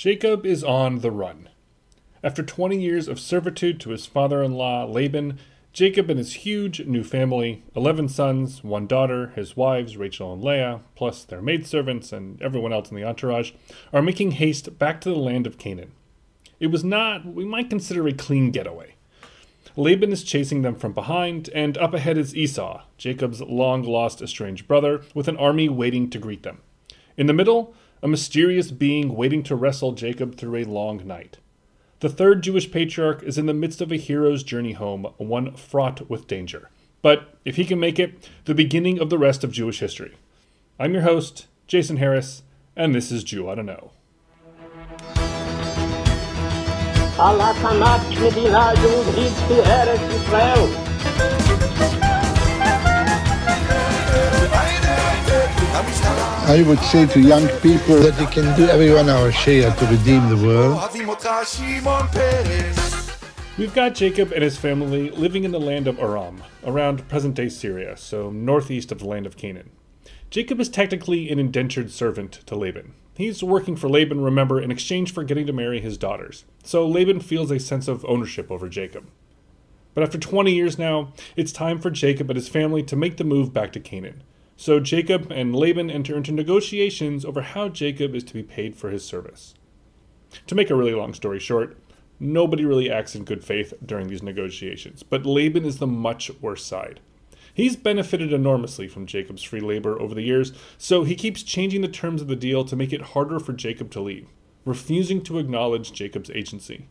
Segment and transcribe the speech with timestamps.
[0.00, 1.50] Jacob is on the run.
[2.24, 5.38] After 20 years of servitude to his father in law, Laban,
[5.74, 10.80] Jacob and his huge new family 11 sons, one daughter, his wives, Rachel and Leah,
[10.94, 13.52] plus their maidservants and everyone else in the entourage
[13.92, 15.92] are making haste back to the land of Canaan.
[16.60, 18.94] It was not, what we might consider, a clean getaway.
[19.76, 24.66] Laban is chasing them from behind, and up ahead is Esau, Jacob's long lost estranged
[24.66, 26.62] brother, with an army waiting to greet them.
[27.18, 31.38] In the middle, a mysterious being waiting to wrestle Jacob through a long night.
[32.00, 36.08] The third Jewish patriarch is in the midst of a hero's journey home, one fraught
[36.08, 36.70] with danger.
[37.02, 40.16] But if he can make it, the beginning of the rest of Jewish history.
[40.78, 42.42] I'm your host, Jason Harris,
[42.74, 43.90] and this is Jew Oughta Know.
[56.50, 60.28] I would say to young people that they can do everyone our share to redeem
[60.28, 60.82] the world.
[63.56, 67.50] We've got Jacob and his family living in the land of Aram, around present day
[67.50, 69.70] Syria, so northeast of the land of Canaan.
[70.28, 72.94] Jacob is technically an indentured servant to Laban.
[73.16, 76.46] He's working for Laban, remember, in exchange for getting to marry his daughters.
[76.64, 79.08] So Laban feels a sense of ownership over Jacob.
[79.94, 83.24] But after 20 years now, it's time for Jacob and his family to make the
[83.24, 84.24] move back to Canaan.
[84.60, 88.90] So Jacob and Laban enter into negotiations over how Jacob is to be paid for
[88.90, 89.54] his service.
[90.48, 91.78] To make a really long story short,
[92.20, 96.62] nobody really acts in good faith during these negotiations, but Laban is the much worse
[96.62, 97.00] side.
[97.54, 101.88] He's benefited enormously from Jacob's free labor over the years, so he keeps changing the
[101.88, 104.28] terms of the deal to make it harder for Jacob to leave,
[104.66, 106.86] refusing to acknowledge Jacob's agency.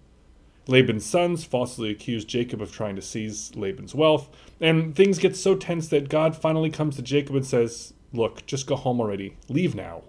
[0.70, 4.30] Laban's sons falsely accuse Jacob of trying to seize Laban's wealth,
[4.62, 8.68] and things get so tense that God finally comes to Jacob and says, Look, just
[8.68, 9.36] go home already.
[9.48, 10.04] Leave now.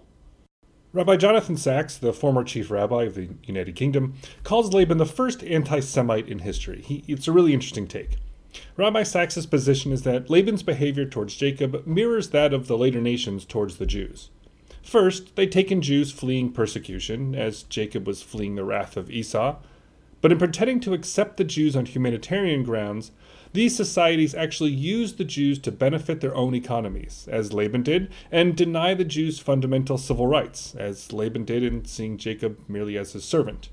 [0.93, 5.43] Rabbi Jonathan Sacks, the former chief rabbi of the United Kingdom, calls Laban the first
[5.43, 6.81] anti Semite in history.
[6.81, 8.17] He, it's a really interesting take.
[8.77, 13.45] Rabbi Sacks's position is that Laban's behavior towards Jacob mirrors that of the later nations
[13.45, 14.29] towards the Jews.
[14.83, 19.57] First, they take in Jews fleeing persecution, as Jacob was fleeing the wrath of Esau.
[20.21, 23.11] But in pretending to accept the Jews on humanitarian grounds,
[23.53, 28.55] these societies actually use the Jews to benefit their own economies, as Laban did, and
[28.55, 33.25] deny the Jews fundamental civil rights, as Laban did in seeing Jacob merely as his
[33.25, 33.69] servant.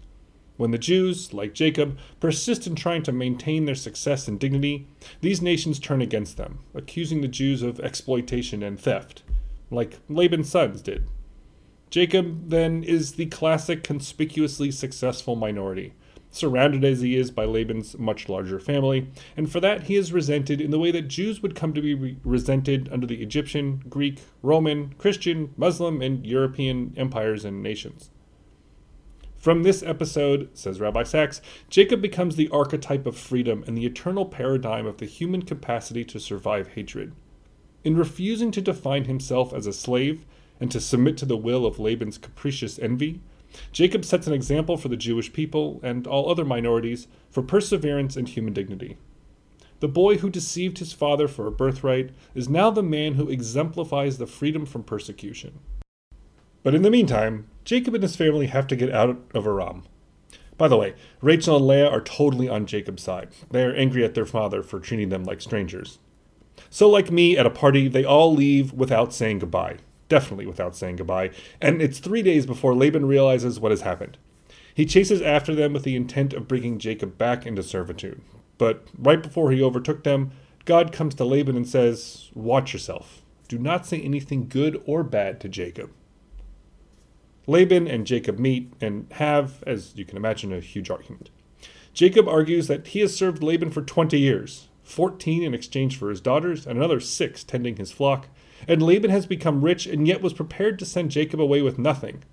[0.56, 4.88] When the Jews, like Jacob, persist in trying to maintain their success and dignity,
[5.20, 9.22] these nations turn against them, accusing the Jews of exploitation and theft,
[9.70, 11.06] like Laban's sons did.
[11.90, 15.94] Jacob, then, is the classic conspicuously successful minority
[16.30, 20.60] surrounded as he is by Laban's much larger family, and for that he is resented
[20.60, 24.20] in the way that Jews would come to be re- resented under the Egyptian, Greek,
[24.42, 28.10] Roman, Christian, Muslim, and European empires and nations.
[29.38, 31.40] From this episode, says Rabbi Sacks,
[31.70, 36.18] Jacob becomes the archetype of freedom and the eternal paradigm of the human capacity to
[36.18, 37.12] survive hatred.
[37.84, 40.24] In refusing to define himself as a slave
[40.60, 43.20] and to submit to the will of Laban's capricious envy,
[43.72, 48.28] Jacob sets an example for the Jewish people and all other minorities for perseverance and
[48.28, 48.96] human dignity.
[49.80, 54.18] The boy who deceived his father for a birthright is now the man who exemplifies
[54.18, 55.60] the freedom from persecution.
[56.64, 59.84] But in the meantime, Jacob and his family have to get out of Aram.
[60.56, 63.28] By the way, Rachel and Leah are totally on Jacob's side.
[63.50, 66.00] They are angry at their father for treating them like strangers.
[66.68, 70.96] So, like me at a party, they all leave without saying goodbye definitely without saying
[70.96, 71.30] goodbye,
[71.60, 74.18] and it's three days before Laban realizes what has happened.
[74.74, 78.20] He chases after them with the intent of bringing Jacob back into servitude.
[78.58, 80.32] But right before he overtook them,
[80.64, 83.22] God comes to Laban and says, Watch yourself.
[83.48, 85.90] Do not say anything good or bad to Jacob.
[87.46, 91.30] Laban and Jacob meet and have, as you can imagine, a huge argument.
[91.94, 96.20] Jacob argues that he has served Laban for 20 years, 14 in exchange for his
[96.20, 98.28] daughters, and another six tending his flock,
[98.66, 102.24] and Laban has become rich and yet was prepared to send Jacob away with nothing.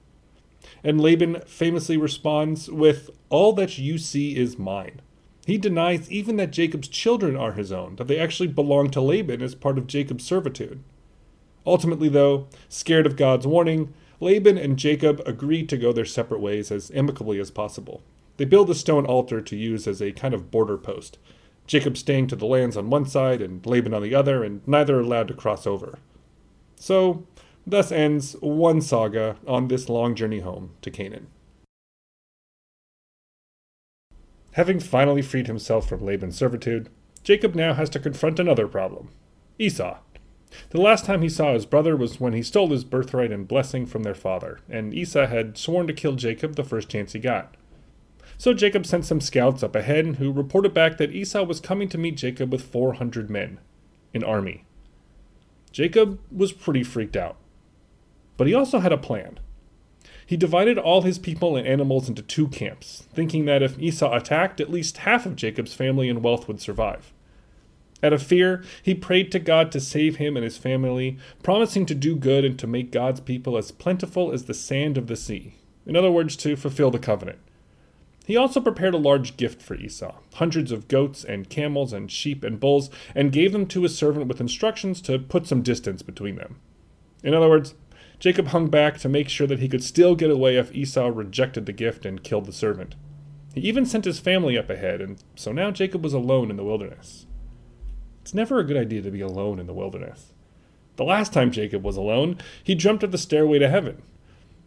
[0.83, 5.01] And Laban famously responds with, All that you see is mine.
[5.45, 9.41] He denies even that Jacob's children are his own, that they actually belong to Laban
[9.41, 10.83] as part of Jacob's servitude.
[11.65, 16.71] Ultimately, though, scared of God's warning, Laban and Jacob agree to go their separate ways
[16.71, 18.01] as amicably as possible.
[18.37, 21.17] They build a stone altar to use as a kind of border post,
[21.67, 24.99] Jacob staying to the lands on one side and Laban on the other, and neither
[24.99, 25.99] allowed to cross over.
[26.75, 27.25] So,
[27.65, 31.27] thus ends one saga on this long journey home to Canaan.
[34.53, 36.89] Having finally freed himself from Laban's servitude,
[37.23, 39.09] Jacob now has to confront another problem
[39.59, 39.97] Esau.
[40.69, 43.85] The last time he saw his brother was when he stole his birthright and blessing
[43.85, 47.55] from their father, and Esau had sworn to kill Jacob the first chance he got.
[48.37, 51.97] So Jacob sent some scouts up ahead who reported back that Esau was coming to
[51.97, 53.59] meet Jacob with 400 men,
[54.13, 54.65] an army.
[55.75, 57.35] Jacob was pretty freaked out.
[58.37, 59.41] But he also had a plan.
[60.25, 64.61] He divided all his people and animals into two camps, thinking that if Esau attacked,
[64.61, 67.11] at least half of Jacob's family and wealth would survive.
[68.01, 71.93] Out of fear, he prayed to God to save him and his family, promising to
[71.93, 75.55] do good and to make God's people as plentiful as the sand of the sea.
[75.85, 77.39] In other words, to fulfill the covenant.
[78.25, 82.43] He also prepared a large gift for Esau hundreds of goats and camels and sheep
[82.43, 86.35] and bulls, and gave them to his servant with instructions to put some distance between
[86.35, 86.59] them.
[87.23, 87.73] In other words,
[88.19, 91.65] Jacob hung back to make sure that he could still get away if Esau rejected
[91.65, 92.95] the gift and killed the servant.
[93.53, 96.63] He even sent his family up ahead, and so now Jacob was alone in the
[96.63, 97.25] wilderness.
[98.21, 100.33] It's never a good idea to be alone in the wilderness.
[100.97, 104.01] The last time Jacob was alone, he dreamt of the stairway to heaven.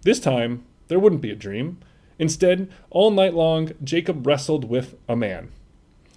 [0.02, 1.78] This time, there wouldn't be a dream.
[2.18, 5.50] Instead, all night long, Jacob wrestled with a man.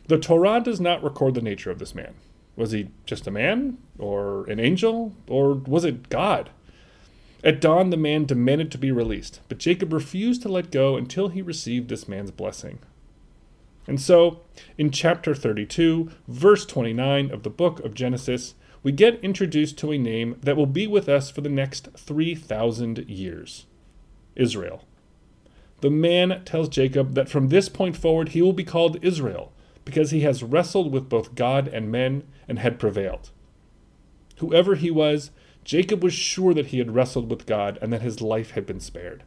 [0.08, 2.16] The Torah does not record the nature of this man.
[2.56, 3.78] Was he just a man?
[3.98, 5.14] Or an angel?
[5.28, 6.50] Or was it God?
[7.44, 11.30] At dawn, the man demanded to be released, but Jacob refused to let go until
[11.30, 12.80] he received this man's blessing.
[13.88, 14.42] And so,
[14.78, 19.98] in chapter 32, verse 29 of the book of Genesis, we get introduced to a
[19.98, 23.66] name that will be with us for the next 3,000 years
[24.36, 24.86] Israel
[25.82, 29.52] the man tells Jacob that from this point forward he will be called Israel,
[29.84, 33.32] because he has wrestled with both God and men and had prevailed.
[34.38, 35.32] Whoever he was,
[35.64, 38.80] Jacob was sure that he had wrestled with God and that his life had been
[38.80, 39.24] spared.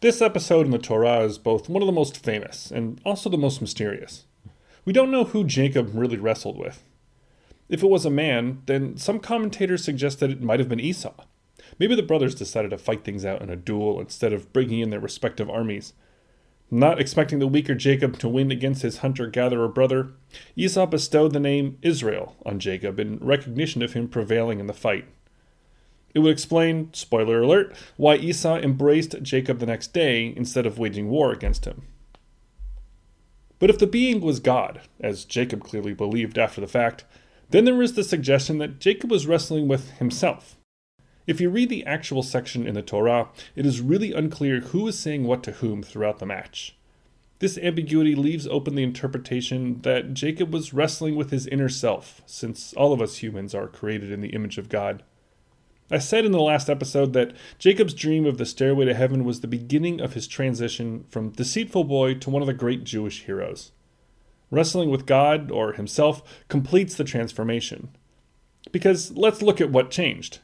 [0.00, 3.36] This episode in the Torah is both one of the most famous and also the
[3.36, 4.24] most mysterious.
[4.84, 6.84] We don't know who Jacob really wrestled with.
[7.68, 11.14] If it was a man, then some commentators suggest that it might have been Esau.
[11.78, 14.90] Maybe the brothers decided to fight things out in a duel instead of bringing in
[14.90, 15.92] their respective armies.
[16.70, 20.10] Not expecting the weaker Jacob to win against his hunter gatherer brother,
[20.54, 25.06] Esau bestowed the name Israel on Jacob in recognition of him prevailing in the fight.
[26.14, 31.08] It would explain, spoiler alert, why Esau embraced Jacob the next day instead of waging
[31.08, 31.86] war against him.
[33.58, 37.04] But if the being was God, as Jacob clearly believed after the fact,
[37.50, 40.57] then there is the suggestion that Jacob was wrestling with himself,
[41.28, 44.98] if you read the actual section in the Torah, it is really unclear who is
[44.98, 46.74] saying what to whom throughout the match.
[47.38, 52.72] This ambiguity leaves open the interpretation that Jacob was wrestling with his inner self, since
[52.72, 55.02] all of us humans are created in the image of God.
[55.90, 59.40] I said in the last episode that Jacob's dream of the stairway to heaven was
[59.40, 63.72] the beginning of his transition from deceitful boy to one of the great Jewish heroes.
[64.50, 67.90] Wrestling with God, or himself, completes the transformation.
[68.72, 70.40] Because let's look at what changed.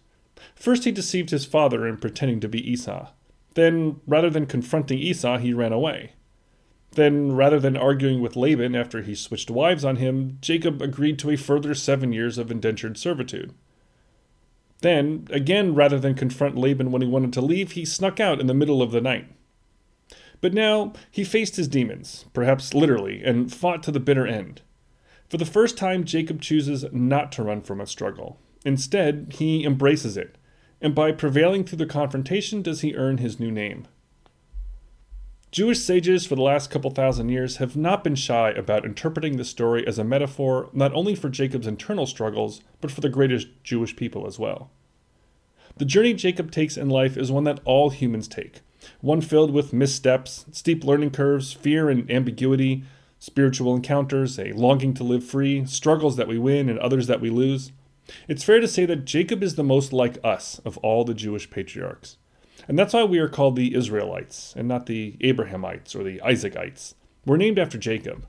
[0.55, 3.08] First, he deceived his father in pretending to be Esau.
[3.55, 6.12] Then, rather than confronting Esau, he ran away.
[6.93, 11.31] Then, rather than arguing with Laban after he switched wives on him, Jacob agreed to
[11.31, 13.52] a further seven years of indentured servitude.
[14.81, 18.47] Then, again, rather than confront Laban when he wanted to leave, he snuck out in
[18.47, 19.26] the middle of the night.
[20.40, 24.61] But now he faced his demons, perhaps literally, and fought to the bitter end.
[25.31, 28.38] For the first time, Jacob chooses not to run from a struggle.
[28.64, 30.37] Instead, he embraces it,
[30.81, 33.87] and by prevailing through the confrontation does he earn his new name.
[35.55, 39.44] Jewish sages for the last couple thousand years have not been shy about interpreting the
[39.44, 43.94] story as a metaphor not only for Jacob's internal struggles, but for the greatest Jewish
[43.94, 44.71] people as well.
[45.76, 48.62] The journey Jacob takes in life is one that all humans take,
[49.00, 52.83] one filled with missteps, steep learning curves, fear and ambiguity,
[53.21, 57.30] spiritual encounters, a longing to live free, struggles that we win and others that we
[57.30, 57.71] lose.
[58.28, 61.50] It's fair to say that Jacob is the most like us of all the Jewish
[61.50, 62.16] patriarchs.
[62.68, 66.94] And that's why we are called the Israelites and not the Abrahamites or the Isaacites.
[67.26, 68.26] We're named after Jacob.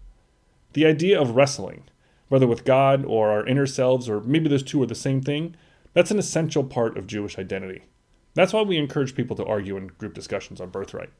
[0.74, 1.84] The idea of wrestling,
[2.28, 5.56] whether with God or our inner selves, or maybe those two are the same thing,
[5.94, 7.84] that's an essential part of Jewish identity.
[8.34, 11.12] That's why we encourage people to argue in group discussions on birthright.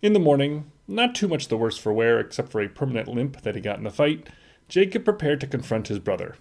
[0.00, 3.42] In the morning, not too much the worse for wear except for a permanent limp
[3.42, 4.28] that he got in the fight,
[4.72, 6.34] Jacob prepared to confront his brother.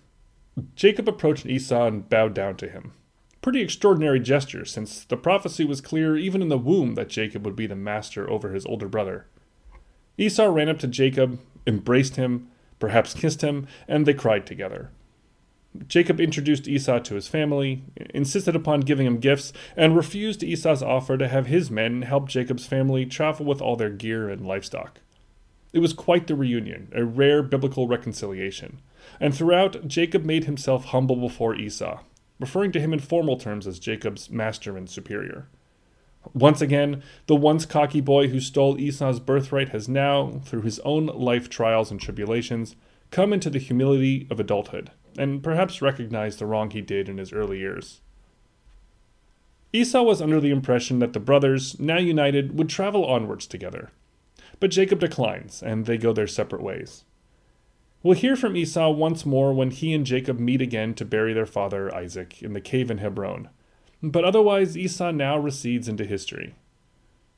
[0.74, 2.94] Jacob approached Esau and bowed down to him.
[3.42, 7.58] Pretty extraordinary gesture, since the prophecy was clear even in the womb that Jacob would
[7.58, 9.26] be the master over his older brother.
[10.18, 12.48] Esau ran up to Jacob, embraced him,
[12.80, 14.92] perhaps kissed him, and they cried together.
[15.90, 17.84] Jacob introduced Esau to his family,
[18.14, 22.66] insisted upon giving him gifts, and refused Esau's offer to have his men help Jacob's
[22.66, 25.02] family travel with all their gear and livestock.
[25.74, 28.82] It was quite the reunion, a rare biblical reconciliation.
[29.20, 32.01] And throughout, Jacob made himself humble before Esau,
[32.40, 35.48] referring to him in formal terms as Jacob's master and superior.
[36.34, 41.08] Once again, the once cocky boy who stole Esau's birthright has now, through his own
[41.08, 42.75] life trials and tribulations,
[43.10, 47.34] come into the humility of adulthood, and perhaps recognized the wrong he did in his
[47.34, 48.01] early years.
[49.74, 53.92] Esau was under the impression that the brothers, now united, would travel onwards together.
[54.62, 57.03] But Jacob declines, and they go their separate ways.
[58.03, 61.48] We'll hear from Esau once more when he and Jacob meet again to bury their
[61.48, 63.50] father Isaac in the cave in Hebron.
[64.03, 66.53] But otherwise, Esau now recedes into history.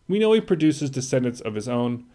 [0.10, 2.06] We know he produces descendants of his own,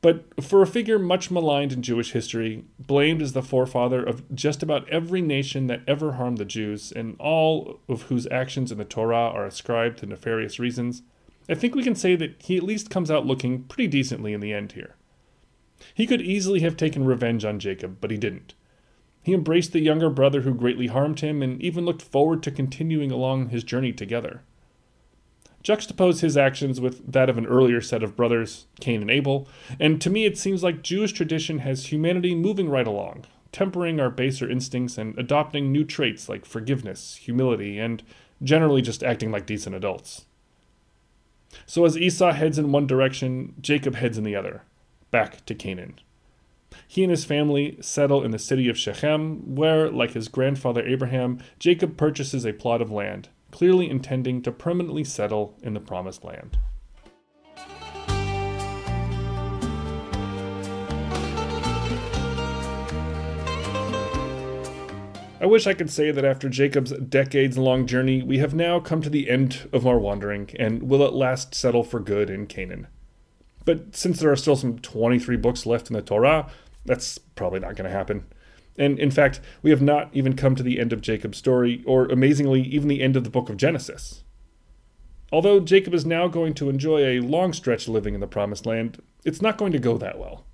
[0.00, 4.62] but for a figure much maligned in Jewish history, blamed as the forefather of just
[4.62, 8.84] about every nation that ever harmed the Jews, and all of whose actions in the
[8.84, 11.02] Torah are ascribed to nefarious reasons,
[11.48, 14.40] I think we can say that he at least comes out looking pretty decently in
[14.40, 14.96] the end here.
[15.94, 18.54] He could easily have taken revenge on Jacob, but he didn't.
[19.22, 23.10] He embraced the younger brother who greatly harmed him and even looked forward to continuing
[23.10, 24.42] along his journey together.
[25.62, 29.48] Juxtapose his actions with that of an earlier set of brothers, Cain and Abel,
[29.80, 34.10] and to me it seems like Jewish tradition has humanity moving right along, tempering our
[34.10, 38.02] baser instincts and adopting new traits like forgiveness, humility, and
[38.42, 40.26] generally just acting like decent adults.
[41.66, 44.62] So as Esau heads in one direction, Jacob heads in the other,
[45.10, 45.98] back to Canaan.
[46.88, 51.38] He and his family settle in the city of Shechem, where, like his grandfather Abraham,
[51.58, 56.58] Jacob purchases a plot of land, clearly intending to permanently settle in the Promised Land.
[65.44, 69.02] I wish I could say that after Jacob's decades long journey, we have now come
[69.02, 72.86] to the end of our wandering and will at last settle for good in Canaan.
[73.66, 76.50] But since there are still some 23 books left in the Torah,
[76.86, 78.24] that's probably not going to happen.
[78.78, 82.06] And in fact, we have not even come to the end of Jacob's story, or
[82.06, 84.24] amazingly, even the end of the book of Genesis.
[85.30, 89.02] Although Jacob is now going to enjoy a long stretch living in the Promised Land,
[89.26, 90.46] it's not going to go that well.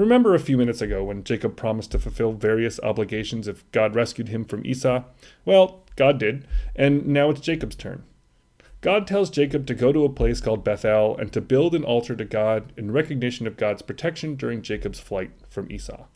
[0.00, 4.28] Remember a few minutes ago when Jacob promised to fulfill various obligations if God rescued
[4.28, 5.04] him from Esau?
[5.44, 8.04] Well, God did, and now it's Jacob's turn.
[8.80, 12.16] God tells Jacob to go to a place called Bethel and to build an altar
[12.16, 16.06] to God in recognition of God's protection during Jacob's flight from Esau.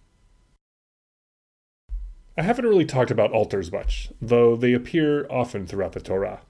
[2.38, 6.40] I haven't really talked about altars much, though they appear often throughout the Torah.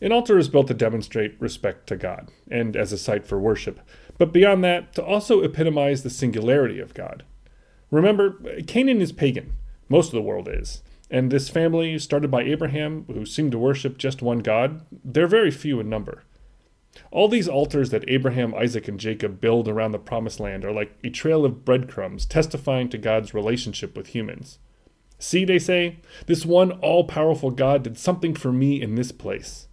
[0.00, 3.80] An altar is built to demonstrate respect to God and as a site for worship,
[4.18, 7.24] but beyond that, to also epitomize the singularity of God.
[7.90, 9.54] Remember, Canaan is pagan,
[9.88, 13.96] most of the world is, and this family, started by Abraham, who seemed to worship
[13.96, 16.24] just one God, they're very few in number.
[17.10, 20.98] All these altars that Abraham, Isaac, and Jacob build around the Promised Land are like
[21.04, 24.58] a trail of breadcrumbs testifying to God's relationship with humans.
[25.18, 29.67] See, they say, this one all powerful God did something for me in this place.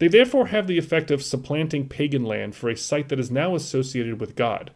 [0.00, 3.54] They therefore have the effect of supplanting pagan land for a site that is now
[3.54, 4.72] associated with God,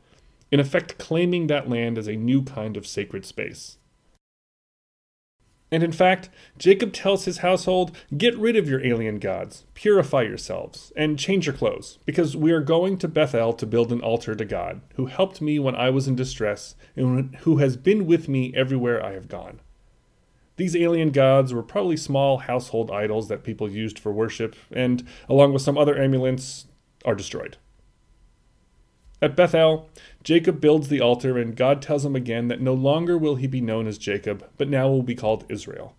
[0.53, 3.79] in effect claiming that land as a new kind of sacred space.
[5.73, 6.29] And in fact,
[6.59, 11.57] Jacob tells his household, Get rid of your alien gods, purify yourselves, and change your
[11.57, 15.41] clothes, because we are going to Bethel to build an altar to God, who helped
[15.41, 19.27] me when I was in distress, and who has been with me everywhere I have
[19.27, 19.61] gone.
[20.57, 25.53] These alien gods were probably small household idols that people used for worship, and, along
[25.53, 26.67] with some other amulets,
[27.05, 27.57] are destroyed.
[29.21, 29.89] At Bethel,
[30.23, 33.61] Jacob builds the altar, and God tells him again that no longer will he be
[33.61, 35.97] known as Jacob, but now will be called Israel.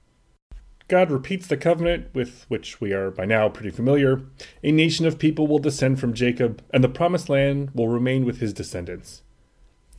[0.88, 4.22] God repeats the covenant, with which we are by now pretty familiar.
[4.64, 8.40] A nation of people will descend from Jacob, and the promised land will remain with
[8.40, 9.24] his descendants.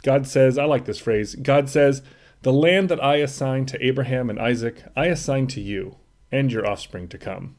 [0.04, 2.02] God says, I like this phrase, God says,
[2.42, 5.96] the land that I assigned to Abraham and Isaac, I assign to you
[6.30, 7.56] and your offspring to come.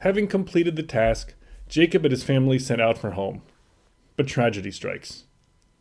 [0.00, 1.34] Having completed the task,
[1.68, 3.42] Jacob and his family set out for home.
[4.16, 5.24] But tragedy strikes.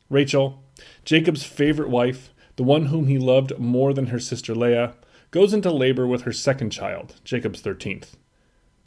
[0.09, 0.63] Rachel,
[1.05, 4.95] Jacob's favorite wife, the one whom he loved more than her sister Leah,
[5.31, 8.15] goes into labor with her second child, Jacob's 13th.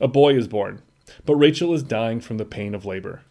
[0.00, 0.82] A boy is born,
[1.24, 3.22] but Rachel is dying from the pain of labor.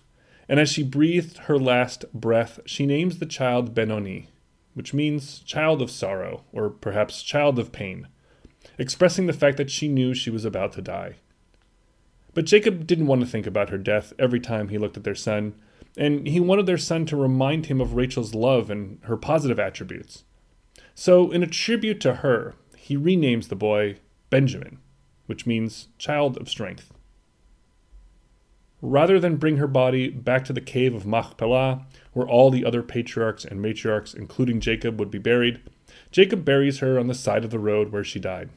[0.48, 4.28] And as she breathed her last breath, she names the child Benoni,
[4.74, 8.08] which means child of sorrow, or perhaps child of pain,
[8.78, 11.16] expressing the fact that she knew she was about to die.
[12.34, 15.16] But Jacob didn't want to think about her death every time he looked at their
[15.16, 15.56] son,
[15.98, 20.24] and he wanted their son to remind him of Rachel's love and her positive attributes.
[20.96, 23.98] So, in a tribute to her, he renames the boy
[24.30, 24.80] Benjamin,
[25.26, 26.94] which means child of strength.
[28.82, 32.82] Rather than bring her body back to the cave of Machpelah, where all the other
[32.82, 35.62] patriarchs and matriarchs, including Jacob, would be buried,
[36.12, 38.50] Jacob buries her on the side of the road where she died.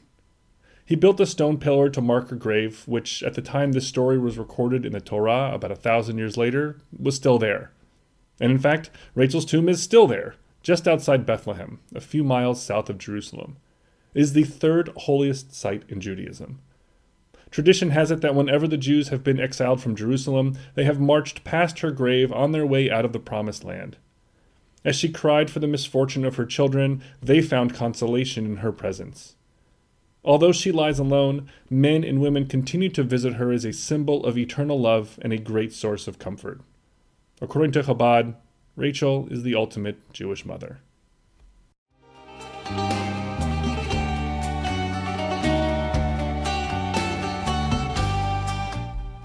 [0.85, 4.19] He built a stone pillar to mark her grave, which, at the time this story
[4.19, 7.71] was recorded in the Torah, about a thousand years later, was still there.
[8.39, 12.89] And in fact, Rachel's tomb is still there, just outside Bethlehem, a few miles south
[12.89, 13.57] of Jerusalem.
[14.13, 16.59] It is the third holiest site in Judaism.
[17.51, 21.43] Tradition has it that whenever the Jews have been exiled from Jerusalem, they have marched
[21.43, 23.97] past her grave on their way out of the Promised Land.
[24.83, 29.35] As she cried for the misfortune of her children, they found consolation in her presence.
[30.23, 34.37] Although she lies alone, men and women continue to visit her as a symbol of
[34.37, 36.61] eternal love and a great source of comfort.
[37.41, 38.35] According to Chabad,
[38.75, 40.79] Rachel is the ultimate Jewish mother.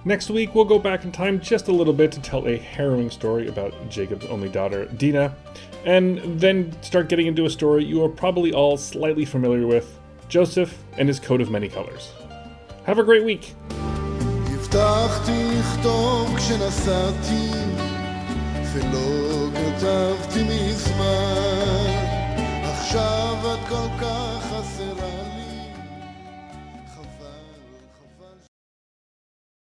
[0.04, 3.11] Next week, we'll go back in time just a little bit to tell a harrowing
[3.11, 5.35] story about Jacob's only daughter, Dina,
[5.85, 10.83] and then start getting into a story you are probably all slightly familiar with Joseph
[10.97, 12.12] and his coat of many colors.
[12.85, 13.54] Have a great week!
[22.62, 24.19] עכשיו את כל כך...